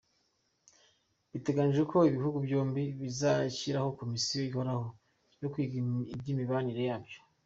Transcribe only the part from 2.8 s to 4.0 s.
bizashyiraho